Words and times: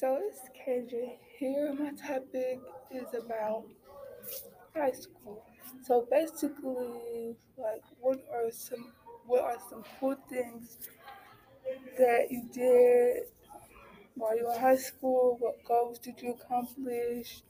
So 0.00 0.18
it's 0.26 0.40
KJ. 0.56 1.18
Here 1.38 1.74
my 1.74 1.90
topic 1.92 2.60
is 2.90 3.12
about 3.12 3.66
high 4.74 4.92
school. 4.92 5.44
So 5.84 6.06
basically, 6.10 7.36
like, 7.56 7.82
what 8.00 8.18
are 8.32 8.50
some 8.50 8.92
what 9.26 9.42
are 9.42 9.58
some 9.68 9.84
cool 9.98 10.16
things 10.28 10.78
that 11.98 12.30
you 12.30 12.42
did 12.52 13.24
while 14.16 14.36
you 14.36 14.46
were 14.46 14.54
in 14.54 14.60
high 14.60 14.76
school? 14.76 15.36
What 15.40 15.64
goals 15.64 15.98
did 15.98 16.22
you 16.22 16.32
accomplish? 16.32 17.42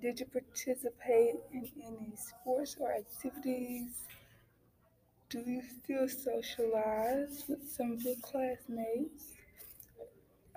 Did 0.00 0.20
you 0.20 0.26
participate 0.26 1.36
in 1.52 1.70
any 1.84 2.14
sports 2.16 2.76
or 2.80 2.92
activities? 2.94 3.92
Do 5.30 5.38
you 5.40 5.62
still 5.62 6.06
socialize 6.10 7.46
with 7.48 7.66
some 7.70 7.92
of 7.92 8.02
your 8.02 8.16
classmates? 8.16 9.39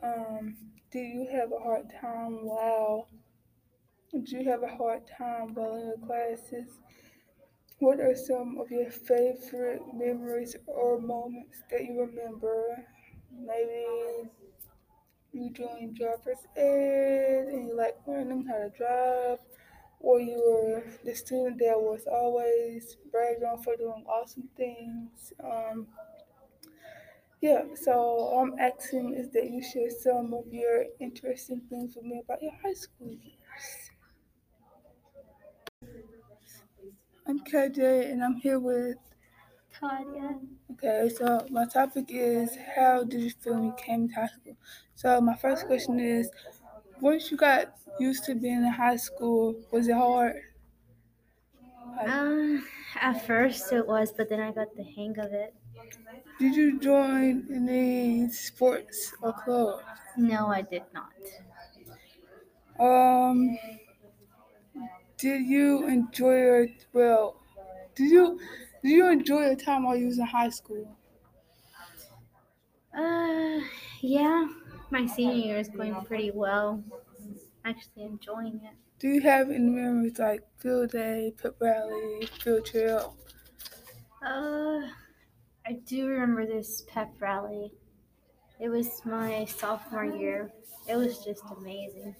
Um, 0.04 0.56
do 0.92 1.00
you 1.00 1.28
have 1.32 1.52
a 1.52 1.58
hard 1.60 1.90
time 2.00 2.46
while 2.46 3.08
do 4.14 4.38
you 4.38 4.50
have 4.50 4.64
a 4.64 4.68
hard 4.68 5.02
time 5.18 5.54
while 5.56 5.76
in 5.76 5.88
your 5.88 5.98
classes? 6.08 6.80
What 7.78 8.00
are 8.00 8.16
some 8.16 8.58
of 8.58 8.72
your 8.72 8.90
favorite 8.90 9.84
memories 9.94 10.56
or 10.66 11.00
moments 11.00 11.62
that 11.70 11.84
you 11.86 12.00
remember? 12.02 12.84
Maybe 13.32 14.30
you 15.32 15.50
joined 15.52 15.96
driver's 15.96 16.46
ed 16.56 17.48
and 17.50 17.68
you 17.68 17.76
like 17.76 17.98
learning 18.08 18.46
how 18.48 18.58
to 18.60 18.70
drive, 18.78 19.40
or 20.00 20.20
you 20.20 20.38
were 20.46 20.84
the 21.04 21.16
student 21.16 21.60
that 21.60 21.80
was 21.80 22.06
always 22.08 22.98
bragged 23.12 23.44
on 23.44 23.62
for 23.64 23.76
doing 23.76 24.04
awesome 24.08 24.50
things. 24.56 25.34
Um, 25.44 25.88
yeah, 27.44 27.64
so 27.76 27.94
I'm 28.40 28.58
asking 28.60 29.14
is 29.14 29.30
that 29.34 29.50
you 29.52 29.62
share 29.62 29.92
some 29.92 30.34
of 30.34 30.52
your 30.52 30.86
interesting 31.00 31.62
things 31.70 31.96
with 31.96 32.06
me 32.06 32.20
about 32.24 32.42
your 32.42 32.54
high 32.64 32.74
school 32.74 33.12
years. 33.12 33.92
I'm 37.26 37.40
KJ 37.40 38.12
and 38.12 38.24
I'm 38.24 38.36
here 38.36 38.60
with 38.60 38.98
Claudia. 39.78 40.40
Okay, 40.72 41.10
so 41.10 41.46
my 41.50 41.66
topic 41.66 42.06
is 42.10 42.58
how 42.76 43.04
did 43.04 43.22
you 43.22 43.32
feel 43.32 43.54
when 43.56 43.66
you 43.66 43.74
came 43.78 44.08
to 44.10 44.14
high 44.16 44.28
school? 44.28 44.58
So 44.96 45.22
my 45.22 45.36
first 45.36 45.66
question 45.68 46.00
is 46.00 46.30
once 47.02 47.32
you 47.32 47.38
got 47.38 47.76
used 48.00 48.26
to 48.26 48.36
being 48.36 48.64
in 48.64 48.74
high 48.74 48.98
school, 48.98 49.56
was 49.72 49.88
it 49.88 49.96
hard? 49.96 50.38
Like, 51.96 52.08
Um, 52.10 52.68
at 53.02 53.26
first 53.26 53.72
it 53.72 53.88
was, 53.88 54.12
but 54.12 54.30
then 54.30 54.40
I 54.40 54.52
got 54.52 54.76
the 54.76 54.84
hang 54.84 55.18
of 55.20 55.34
it. 55.34 55.54
Did 56.40 56.56
you 56.56 56.80
join 56.80 57.48
any 57.52 58.30
sports 58.30 59.14
or 59.22 59.34
clubs? 59.34 59.84
No, 60.16 60.48
I 60.48 60.62
did 60.62 60.86
not. 60.94 61.14
Um, 62.80 63.58
did 65.18 65.42
you 65.46 65.88
enjoy 65.88 66.38
your 66.38 66.68
well? 66.94 67.40
Did 67.96 68.12
you 68.12 68.40
did 68.82 68.90
you 68.92 69.10
enjoy 69.10 69.46
your 69.48 69.56
time 69.56 69.84
while 69.84 69.96
you 69.96 70.08
was 70.08 70.20
in 70.20 70.26
high 70.26 70.50
school? 70.50 70.98
Uh, 72.94 73.60
yeah, 74.02 74.48
my 74.90 75.06
senior 75.06 75.36
year 75.46 75.58
is 75.58 75.68
going 75.70 76.00
pretty 76.06 76.32
well. 76.32 76.84
Actually 77.66 78.04
enjoying 78.04 78.62
it. 78.64 78.76
Do 78.98 79.08
you 79.08 79.22
have 79.22 79.52
any 79.52 79.70
memories 79.70 80.18
like 80.18 80.42
field 80.58 80.90
day, 80.94 81.32
pep 81.38 81.62
rally, 81.62 82.26
field 82.26 82.66
trip? 82.66 83.04
Uh, 84.22 84.82
I 85.66 85.74
do 85.74 86.08
remember 86.08 86.46
this 86.46 86.84
pep 86.88 87.20
rally. 87.20 87.74
It 88.60 88.70
was 88.70 89.06
my 89.06 89.46
sophomore 89.46 90.06
year. 90.06 90.54
It 90.88 90.96
was 90.98 91.24
just 91.24 91.44
amazing, 91.52 92.16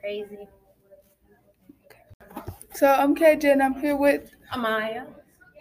crazy. 0.00 0.48
So 2.74 2.86
I'm 2.86 3.14
KJ 3.14 3.52
and 3.52 3.62
I'm 3.62 3.74
here 3.80 3.96
with 3.96 4.30
Amaya. 4.52 5.06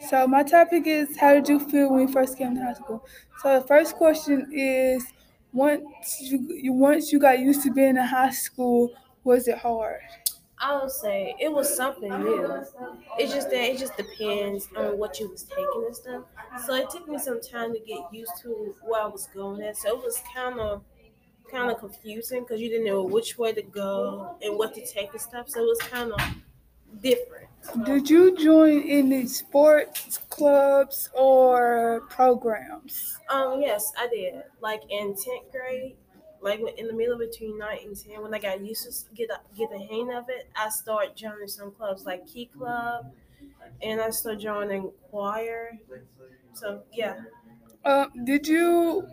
So 0.09 0.27
my 0.27 0.43
topic 0.43 0.87
is 0.87 1.17
how 1.17 1.33
did 1.33 1.47
you 1.47 1.59
feel 1.59 1.91
when 1.91 2.01
you 2.01 2.07
first 2.07 2.37
came 2.37 2.55
to 2.55 2.61
high 2.61 2.73
school? 2.73 3.05
So 3.41 3.59
the 3.59 3.67
first 3.67 3.95
question 3.95 4.49
is 4.51 5.05
once 5.53 6.19
you, 6.21 6.39
you 6.49 6.73
once 6.73 7.11
you 7.11 7.19
got 7.19 7.39
used 7.39 7.61
to 7.63 7.71
being 7.71 7.89
in 7.89 7.95
high 7.97 8.31
school, 8.31 8.91
was 9.23 9.47
it 9.47 9.59
hard? 9.59 10.01
I 10.61 10.79
would 10.79 10.91
say 10.91 11.35
it 11.39 11.51
was 11.51 11.75
something 11.75 12.09
new. 12.19 12.63
It's 13.17 13.33
just 13.33 13.49
that 13.49 13.61
it 13.61 13.79
just 13.79 13.97
depends 13.97 14.69
on 14.75 14.97
what 14.97 15.19
you 15.19 15.29
was 15.29 15.43
taking 15.43 15.83
and 15.87 15.95
stuff. 15.95 16.23
So 16.65 16.75
it 16.75 16.89
took 16.91 17.07
me 17.07 17.17
some 17.17 17.41
time 17.41 17.73
to 17.73 17.79
get 17.79 18.01
used 18.13 18.33
to 18.43 18.75
where 18.83 19.01
I 19.01 19.07
was 19.07 19.27
going 19.33 19.61
at. 19.63 19.75
So 19.77 19.89
it 19.97 20.03
was 20.03 20.21
kind 20.33 20.59
of 20.59 20.83
kind 21.51 21.71
of 21.71 21.79
confusing 21.79 22.41
because 22.43 22.61
you 22.61 22.69
didn't 22.69 22.85
know 22.85 23.03
which 23.03 23.37
way 23.37 23.53
to 23.53 23.61
go 23.61 24.37
and 24.41 24.57
what 24.57 24.73
to 24.75 24.85
take 24.85 25.11
and 25.11 25.21
stuff. 25.21 25.49
So 25.49 25.61
it 25.61 25.65
was 25.67 25.79
kind 25.79 26.13
of 26.13 26.21
different. 27.01 27.49
Did 27.85 28.09
you 28.09 28.37
join 28.37 28.83
any 28.83 29.27
sports 29.27 30.17
clubs 30.29 31.09
or 31.13 32.03
programs? 32.09 33.17
Um, 33.29 33.61
yes, 33.61 33.91
I 33.97 34.07
did. 34.07 34.43
Like 34.61 34.81
in 34.89 35.15
tenth 35.15 35.51
grade, 35.51 35.97
like 36.41 36.59
in 36.77 36.87
the 36.87 36.93
middle 36.93 37.17
between 37.17 37.57
nine 37.57 37.79
and 37.85 37.97
ten, 37.97 38.21
when 38.21 38.33
I 38.33 38.39
got 38.39 38.61
used 38.65 38.83
to 39.07 39.13
get 39.15 39.29
get 39.55 39.69
the 39.69 39.79
hang 39.79 40.13
of 40.13 40.25
it, 40.29 40.49
I 40.55 40.69
started 40.69 41.15
joining 41.15 41.47
some 41.47 41.71
clubs 41.71 42.05
like 42.05 42.27
Key 42.27 42.47
Club, 42.47 43.13
and 43.81 44.01
I 44.01 44.09
started 44.11 44.41
joining 44.41 44.91
choir. 45.09 45.79
So 46.53 46.83
yeah, 46.93 47.21
Um, 47.85 48.25
did 48.25 48.47
you 48.47 49.07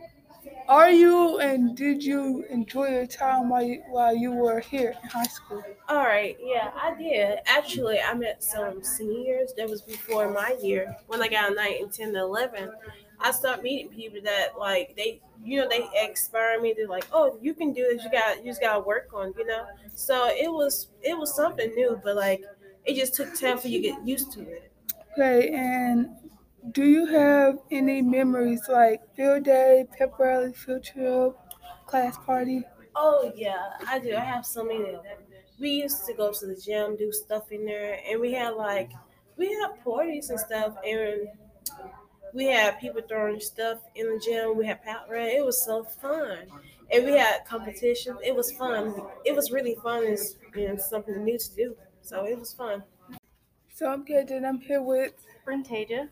are 0.69 0.91
you 0.91 1.39
and 1.41 1.77
did 1.77 2.05
you 2.05 2.45
enjoy 2.51 2.89
your 2.89 3.07
time 3.07 3.49
while 3.51 3.63
you, 3.63 3.83
while 3.89 4.17
you 4.17 4.33
were 4.33 4.61
here 4.61 4.97
in 5.03 5.09
high 5.11 5.25
school? 5.27 5.65
all 5.89 6.05
right, 6.05 6.37
yeah, 6.41 6.71
I 6.77 6.95
did. 6.95 7.39
Actually, 7.47 7.99
I 8.01 8.13
met 8.15 8.43
some 8.43 8.83
seniors 8.83 9.55
that 9.57 9.69
was 9.69 9.81
before 9.83 10.31
my 10.31 10.57
year. 10.61 10.95
When 11.07 11.23
I 11.23 11.29
got 11.29 11.55
nine 11.55 11.75
and 11.81 11.93
ten 11.93 12.09
and 12.09 12.17
eleven, 12.19 12.73
I 13.21 13.33
started 13.33 13.63
meeting 13.63 13.91
people 13.91 14.21
that 14.23 14.57
like 14.59 14.95
they, 14.97 15.23
you 15.43 15.61
know, 15.61 15.69
they 15.69 15.89
inspire 16.05 16.61
me 16.61 16.75
to 16.75 16.87
like, 16.89 17.07
oh, 17.13 17.39
you 17.43 17.55
can 17.55 17.73
do 17.73 17.83
this. 17.85 18.05
You 18.05 18.11
got, 18.11 18.39
you 18.39 18.45
just 18.51 18.61
got 18.61 18.75
to 18.75 18.81
work 18.81 19.13
on, 19.13 19.35
you 19.37 19.45
know. 19.47 19.67
So 19.95 20.29
it 20.29 20.51
was, 20.53 20.91
it 21.03 21.17
was 21.19 21.35
something 21.35 21.75
new, 21.75 22.01
but 22.03 22.17
like 22.17 22.43
it 22.85 22.95
just 22.95 23.15
took 23.15 23.35
time 23.35 23.59
for 23.59 23.69
you 23.69 23.83
to 23.83 23.89
get 23.89 24.07
used 24.07 24.33
to 24.33 24.43
it. 24.49 24.73
Okay, 25.13 25.51
and 25.51 26.31
do 26.73 26.85
you 26.85 27.05
have 27.07 27.59
any 27.71 28.01
memories 28.01 28.69
like 28.69 29.15
field 29.15 29.45
day, 29.45 29.87
pep 29.93 30.19
rally, 30.19 30.53
field 30.55 30.85
trip, 30.85 31.37
class 31.87 32.17
party? 32.19 32.65
Oh 32.95 33.33
yeah, 33.35 33.75
I 33.87 33.99
do. 33.99 34.15
I 34.17 34.21
have 34.25 34.45
so 34.45 34.65
many 34.65 34.91
of 34.93 35.03
them. 35.03 35.19
We 35.59 35.71
used 35.71 36.05
to 36.07 36.15
go 36.15 36.33
to 36.33 36.47
the 36.47 36.57
gym, 36.57 36.97
do 36.97 37.13
stuff 37.13 37.51
in 37.53 37.65
there, 37.65 38.01
and 38.07 38.21
we 38.21 38.33
had 38.33 38.51
like 38.51 38.93
we 39.37 39.53
had 39.53 39.83
parties 39.85 40.31
and 40.31 40.39
stuff, 40.41 40.77
and 40.85 41.29
we 42.35 42.47
had 42.47 42.79
people 42.79 43.03
throwing 43.09 43.41
stuff 43.41 43.79
in 43.95 44.07
the 44.07 44.21
gym. 44.25 44.57
We 44.57 44.67
had 44.67 44.83
pat 44.83 45.07
run. 45.11 45.29
It 45.29 45.45
was 45.45 45.65
so 45.65 45.85
fun, 45.85 46.47
and 46.93 47.05
we 47.05 47.13
had 47.13 47.45
competitions. 47.47 48.19
It 48.25 48.35
was 48.35 48.53
fun. 48.53 48.95
It 49.25 49.35
was 49.35 49.51
really 49.51 49.77
fun 49.83 50.07
and, 50.07 50.19
and 50.57 50.81
something 50.81 51.25
new 51.25 51.39
to 51.39 51.55
do. 51.55 51.77
So 52.03 52.25
it 52.25 52.39
was 52.39 52.53
fun. 52.53 52.83
So 53.75 53.87
I'm 53.91 54.05
Kaden 54.05 54.31
and 54.39 54.47
I'm 54.47 54.59
here 54.59 54.83
with 54.83 55.13
Brintasia. 55.47 56.09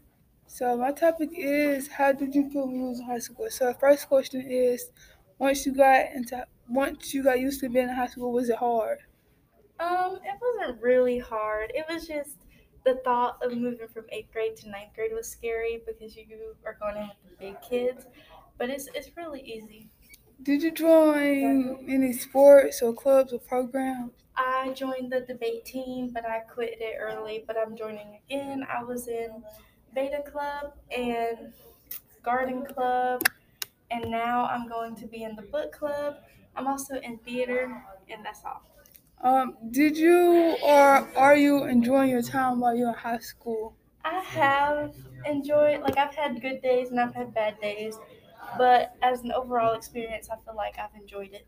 so 0.47 0.77
my 0.77 0.93
topic 0.93 1.31
is 1.33 1.89
how 1.89 2.13
did 2.13 2.35
you 2.35 2.49
feel 2.51 2.67
when 2.67 2.77
you 2.77 2.85
was 2.91 3.01
in 3.01 3.07
high 3.07 3.19
school? 3.19 3.47
So 3.51 3.67
the 3.67 3.75
first 3.75 4.09
question 4.09 4.43
is 4.43 4.91
once 5.39 5.67
you 5.67 5.75
got 5.75 6.13
into 6.15 6.47
once 6.69 7.13
you 7.15 7.23
got 7.25 7.41
used 7.41 7.61
to 7.61 7.69
being 7.69 7.89
in 7.89 7.95
high 7.95 8.07
school, 8.07 8.33
was 8.33 8.49
it 8.49 8.57
hard? 8.57 8.99
Um, 9.79 10.19
it 10.25 10.39
wasn't 10.41 10.83
really 10.83 11.19
hard. 11.19 11.73
It 11.75 11.85
was 11.89 12.07
just 12.07 12.37
the 12.87 12.95
thought 13.05 13.43
of 13.43 13.53
moving 13.53 13.89
from 13.89 14.05
eighth 14.11 14.33
grade 14.33 14.57
to 14.57 14.71
ninth 14.71 14.95
grade 14.95 15.11
was 15.13 15.29
scary 15.29 15.83
because 15.85 16.17
you 16.17 16.55
are 16.65 16.79
going 16.81 16.97
in 16.97 17.09
with 17.09 17.39
the 17.39 17.47
big 17.47 17.61
kids. 17.61 18.07
But 18.57 18.71
it's 18.71 18.89
it's 18.95 19.11
really 19.17 19.43
easy. 19.43 19.91
Did 20.43 20.63
you 20.63 20.71
join 20.71 21.85
any 21.89 22.13
sports 22.13 22.81
or 22.81 22.95
clubs 22.95 23.33
or 23.33 23.41
programs? 23.41 24.13
I 24.37 24.73
joined 24.75 25.11
the 25.13 25.21
debate 25.21 25.65
team, 25.65 26.11
but 26.15 26.25
I 26.25 26.41
quit 26.41 26.77
it 26.81 26.97
early. 27.01 27.45
But 27.47 27.57
I'm 27.59 27.77
joining 27.77 28.21
again. 28.25 28.65
I 28.73 28.85
was 28.85 29.09
in 29.09 29.43
Beta 29.93 30.23
Club 30.23 30.75
and 30.97 31.53
Garden 32.23 32.65
Club, 32.65 33.23
and 33.91 34.11
now 34.11 34.47
I'm 34.47 34.69
going 34.69 34.95
to 34.97 35.07
be 35.07 35.25
in 35.25 35.35
the 35.35 35.43
book 35.43 35.73
club. 35.73 36.19
I'm 36.55 36.69
also 36.69 37.01
in 37.01 37.19
theater, 37.19 37.85
and 38.09 38.25
that's 38.25 38.45
all. 38.45 38.63
Um, 39.21 39.57
did 39.71 39.97
you 39.99 40.57
or 40.63 41.09
are 41.19 41.37
you 41.37 41.65
enjoying 41.65 42.11
your 42.11 42.23
time 42.23 42.61
while 42.61 42.75
you're 42.75 42.89
in 42.89 42.95
high 42.95 43.19
school? 43.19 43.77
I 44.05 44.21
have 44.21 44.95
enjoyed, 45.27 45.81
like, 45.83 45.99
I've 45.99 46.15
had 46.15 46.41
good 46.41 46.63
days 46.63 46.91
and 46.91 47.01
I've 47.01 47.15
had 47.15 47.35
bad 47.35 47.61
days, 47.61 47.99
but 48.57 48.97
as 49.03 49.23
an 49.23 49.33
overall 49.33 49.75
experience, 49.75 50.31
I 50.31 50.37
feel 50.37 50.55
like 50.57 50.79
I've 50.79 50.95
enjoyed 50.95 51.33
it. 51.35 51.47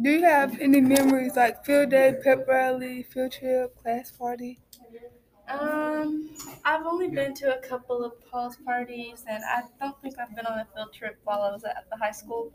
Do 0.00 0.10
you 0.10 0.22
have 0.24 0.58
any 0.60 0.80
memories 0.80 1.36
like 1.36 1.62
field 1.62 1.90
day, 1.90 2.14
pep 2.24 2.48
rally, 2.48 3.02
field 3.02 3.32
trip, 3.32 3.76
class 3.76 4.10
party? 4.10 4.60
Um, 5.48 6.30
I've 6.64 6.84
only 6.86 7.08
been 7.08 7.34
to 7.34 7.56
a 7.56 7.60
couple 7.60 8.04
of 8.04 8.12
pause 8.30 8.56
parties, 8.64 9.24
and 9.28 9.42
I 9.44 9.62
don't 9.80 10.00
think 10.02 10.18
I've 10.18 10.34
been 10.34 10.46
on 10.46 10.58
a 10.58 10.66
field 10.74 10.92
trip 10.92 11.18
while 11.24 11.42
I 11.42 11.50
was 11.50 11.64
at 11.64 11.86
the 11.90 11.96
high 11.96 12.10
school. 12.12 12.52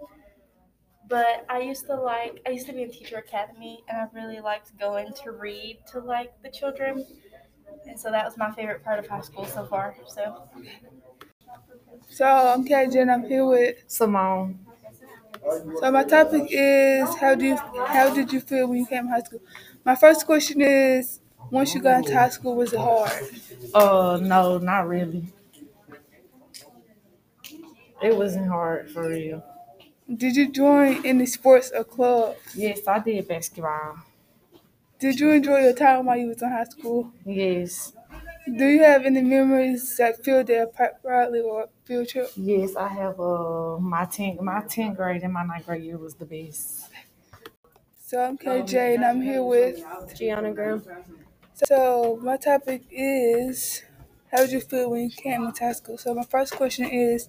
But 1.10 1.46
I 1.50 1.60
used 1.60 1.86
to 1.88 1.96
like 1.96 2.42
I 2.48 2.52
used 2.52 2.68
to 2.68 2.74
be 2.74 2.84
in 2.84 2.92
teacher 2.92 3.18
academy 3.18 3.84
and 3.90 3.98
I 4.00 4.08
really 4.14 4.40
liked 4.40 4.78
going 4.80 5.14
to 5.24 5.32
read 5.32 5.80
to 5.92 6.00
like 6.00 6.32
the 6.44 6.50
children. 6.50 7.06
And 7.88 8.00
so 8.00 8.12
that 8.12 8.26
was 8.26 8.38
my 8.38 8.52
favorite 8.52 8.84
part 8.84 9.00
of 9.00 9.08
high 9.08 9.22
school 9.22 9.46
so 9.46 9.66
far. 9.66 9.96
So 10.08 10.44
So 12.10 12.26
I'm 12.26 12.64
KJ 12.66 13.02
and 13.02 13.12
I'm 13.12 13.24
here 13.28 13.46
with 13.46 13.76
Simone. 13.88 14.60
So 15.80 15.92
my 15.92 16.04
topic 16.04 16.44
is 16.50 17.16
how 17.16 17.36
do 17.36 17.46
you 17.46 17.56
how 17.56 18.14
did 18.14 18.32
you 18.32 18.40
feel 18.40 18.68
when 18.68 18.80
you 18.80 18.86
came 18.86 19.04
to 19.06 19.10
high 19.10 19.22
school? 19.22 19.40
My 19.86 19.96
first 19.96 20.26
question 20.26 20.62
is 20.62 21.20
once 21.52 21.74
you 21.76 21.82
got 21.82 22.00
into 22.00 22.14
high 22.14 22.30
school 22.30 22.56
was 22.56 22.74
it 22.74 22.80
hard? 22.80 23.12
Uh, 23.74 24.20
no, 24.22 24.58
not 24.58 24.88
really. 24.88 25.24
It 28.04 28.16
wasn't 28.16 28.48
hard 28.50 28.92
for 28.92 29.08
real. 29.10 29.44
Did 30.08 30.38
you 30.38 30.50
join 30.50 31.06
any 31.06 31.26
sports 31.26 31.70
or 31.72 31.84
clubs? 31.84 32.40
Yes, 32.56 32.88
I 32.88 33.00
did 33.00 33.28
basketball. 33.28 33.98
Did 34.98 35.20
you 35.20 35.30
enjoy 35.30 35.60
your 35.60 35.74
time 35.74 36.08
while 36.08 36.18
you 36.18 36.30
was 36.30 36.42
in 36.42 36.50
high 36.50 36.64
school? 36.64 37.14
Yes, 37.26 37.94
Do 38.46 38.66
you 38.68 38.82
have 38.84 39.06
any 39.06 39.22
memories 39.22 39.98
that 39.98 40.24
field 40.24 40.48
day, 40.48 40.66
pep 40.74 41.02
rally, 41.04 41.42
or 41.42 41.68
field 41.84 42.08
trip? 42.08 42.32
yes, 42.36 42.76
I 42.76 42.88
have. 42.90 43.20
Uh, 43.20 43.78
my 43.80 44.06
ten, 44.06 44.38
my 44.44 44.62
tenth 44.62 44.98
grade 44.98 45.24
and 45.24 45.34
my 45.34 45.44
ninth 45.46 45.66
grade 45.66 45.84
year 45.84 45.98
was 45.98 46.16
the 46.16 46.26
best. 46.26 46.90
So 47.98 48.24
I'm 48.24 48.38
KJ 48.38 48.94
and 48.94 49.04
I'm 49.04 49.22
here 49.22 49.42
with. 49.44 49.84
Gianna 50.16 50.54
Graham. 50.54 50.84
So 51.54 52.20
my 52.22 52.38
topic 52.38 52.84
is 52.92 53.84
how 54.32 54.40
did 54.40 54.52
you 54.52 54.62
feel 54.62 54.90
when 54.92 55.02
you 55.04 55.10
came 55.12 55.44
into 55.46 55.64
high 55.64 55.74
school? 55.74 55.98
So 55.98 56.14
my 56.14 56.24
first 56.24 56.54
question 56.56 56.86
is 56.86 57.28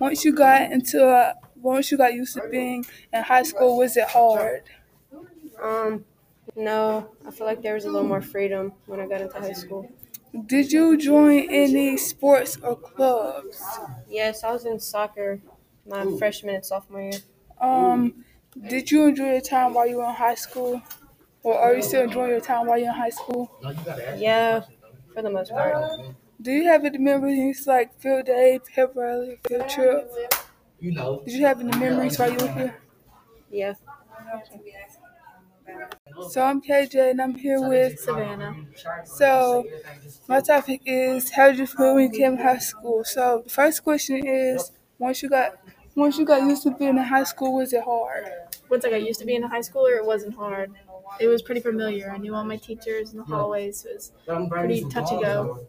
once 0.00 0.24
you 0.24 0.34
got 0.34 0.72
into 0.72 1.04
a, 1.04 1.34
once 1.56 1.90
you 1.90 1.96
got 1.98 2.14
used 2.14 2.34
to 2.34 2.48
being 2.50 2.84
in 3.12 3.22
high 3.22 3.42
school, 3.42 3.76
was 3.78 3.96
it 3.96 4.08
hard? 4.08 4.64
Um, 5.60 6.04
no, 6.56 7.14
I 7.26 7.30
feel 7.30 7.46
like 7.46 7.62
there 7.62 7.74
was 7.74 7.84
a 7.84 7.90
little 7.90 8.06
more 8.08 8.20
freedom 8.22 8.72
when 8.86 9.00
I 9.00 9.06
got 9.06 9.20
into 9.20 9.38
high 9.38 9.52
school. 9.52 9.90
Did 10.46 10.72
you 10.72 10.96
join 10.98 11.48
any 11.50 11.96
sports 11.96 12.56
or 12.62 12.76
clubs? 12.76 13.60
Yes, 14.08 14.44
I 14.44 14.52
was 14.52 14.64
in 14.64 14.78
soccer 14.80 15.40
my 15.86 16.06
freshman 16.18 16.54
and 16.54 16.64
sophomore 16.64 17.02
year. 17.02 17.22
Um, 17.60 18.24
did 18.68 18.90
you 18.90 19.06
enjoy 19.06 19.32
your 19.32 19.40
time 19.40 19.74
while 19.74 19.86
you 19.86 19.96
were 19.98 20.04
in 20.08 20.14
high 20.14 20.34
school? 20.34 20.82
Or 21.42 21.58
are 21.58 21.74
you 21.74 21.82
still 21.82 22.02
enjoying 22.04 22.30
your 22.30 22.40
time 22.40 22.66
while 22.66 22.78
you're 22.78 22.88
in 22.88 22.94
high 22.94 23.10
school? 23.10 23.50
Yeah, 24.16 24.64
for 25.14 25.22
the 25.22 25.30
most 25.30 25.50
part. 25.50 26.14
Do 26.42 26.50
you 26.52 26.64
have 26.64 26.84
any 26.84 26.98
memories 26.98 27.66
like 27.66 27.98
field 27.98 28.26
day, 28.26 28.60
pep 28.74 28.92
rally, 28.94 29.38
field 29.48 29.68
trip? 29.70 30.12
You 30.80 30.92
know. 30.92 31.22
Did 31.24 31.34
you 31.34 31.46
have 31.46 31.60
any 31.60 31.76
memories 31.78 32.18
while 32.18 32.30
you 32.30 32.38
were 32.38 32.52
here? 32.52 32.82
Yeah. 33.50 33.74
So 36.30 36.42
I'm 36.42 36.60
KJ 36.60 37.10
and 37.10 37.20
I'm 37.20 37.34
here 37.34 37.60
with 37.60 37.98
Savannah. 38.00 38.54
So 39.04 39.64
my 40.28 40.40
topic 40.40 40.82
is 40.86 41.30
how 41.30 41.48
did 41.50 41.58
you 41.58 41.66
feel 41.66 41.94
when 41.94 42.12
you 42.12 42.18
came 42.18 42.36
to 42.36 42.42
high 42.42 42.58
school? 42.58 43.04
So 43.04 43.42
the 43.44 43.50
first 43.50 43.82
question 43.84 44.26
is 44.26 44.72
once 44.98 45.22
you 45.22 45.28
got 45.30 45.52
once 45.94 46.18
you 46.18 46.24
got 46.24 46.42
used 46.42 46.62
to 46.64 46.70
being 46.70 46.96
in 46.96 47.04
high 47.04 47.24
school, 47.24 47.54
was 47.54 47.72
it 47.72 47.84
hard? 47.84 48.26
once 48.70 48.84
I 48.86 48.90
got 48.90 49.02
used 49.02 49.20
to 49.20 49.26
being 49.26 49.42
a 49.44 49.48
high 49.48 49.60
schooler, 49.60 49.96
it 49.98 50.06
wasn't 50.06 50.34
hard. 50.34 50.72
It 51.20 51.26
was 51.28 51.42
pretty 51.42 51.60
familiar. 51.60 52.10
I 52.10 52.16
knew 52.18 52.34
all 52.34 52.44
my 52.44 52.56
teachers 52.56 53.12
in 53.12 53.18
the 53.18 53.24
hallways. 53.24 53.84
It 53.84 53.92
was 53.94 54.12
pretty 54.48 54.84
touch 54.88 55.10
and 55.12 55.20
go. 55.22 55.66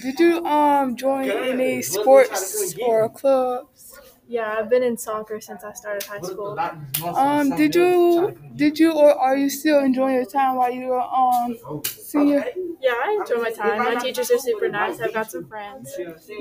Did 0.00 0.20
you 0.20 0.44
um 0.46 0.96
join 0.96 1.30
any 1.30 1.82
sports 1.82 2.74
or 2.80 3.08
clubs? 3.08 3.98
Yeah, 4.28 4.56
I've 4.58 4.68
been 4.70 4.82
in 4.82 4.96
soccer 4.96 5.40
since 5.40 5.64
I 5.64 5.72
started 5.72 6.02
high 6.04 6.20
school. 6.20 6.58
Um, 7.14 7.50
did 7.56 7.74
you 7.74 8.36
did 8.56 8.78
you 8.78 8.92
or 8.92 9.12
are 9.14 9.36
you 9.36 9.48
still 9.50 9.80
enjoying 9.80 10.14
your 10.14 10.24
time 10.24 10.56
while 10.56 10.72
you 10.72 10.86
were 10.86 11.00
um 11.00 11.56
senior? 11.84 12.44
Yeah, 12.80 12.92
I 12.92 13.18
enjoy 13.20 13.42
my 13.42 13.50
time. 13.50 13.78
My 13.78 13.94
teachers 13.96 14.30
are 14.30 14.38
super 14.38 14.68
nice. 14.68 15.00
I've 15.00 15.12
got 15.12 15.30
some 15.30 15.44
friends. 15.46 15.96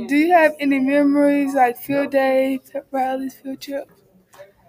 Do 0.08 0.16
you 0.16 0.32
have 0.34 0.54
any 0.60 0.80
memories 0.80 1.54
like 1.56 1.78
field 1.78 2.12
day, 2.12 2.60
pep 2.72 2.88
rallies, 2.92 3.36
field 3.36 3.62
trip? 3.62 3.90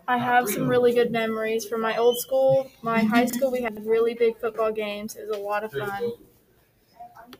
I 0.08 0.18
have 0.18 0.48
some 0.48 0.68
really 0.68 0.92
good 0.92 1.10
memories 1.12 1.66
from 1.66 1.80
my 1.80 1.96
old 1.96 2.18
school. 2.18 2.70
My 2.82 3.02
high 3.02 3.26
school, 3.26 3.50
we 3.50 3.62
had 3.62 3.84
really 3.86 4.14
big 4.14 4.38
football 4.38 4.72
games. 4.72 5.16
It 5.16 5.28
was 5.28 5.36
a 5.38 5.40
lot 5.40 5.64
of 5.64 5.72
fun. 5.72 6.12